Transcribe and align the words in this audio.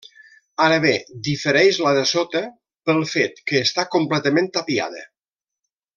Ara 0.67 0.77
bé 0.85 0.93
difereix 1.27 1.77
la 1.87 1.93
de 1.97 2.05
sota 2.13 2.43
pel 2.91 3.05
fet 3.13 3.39
que 3.51 3.63
està 3.69 3.87
completament 3.97 4.51
tapiada. 4.57 5.09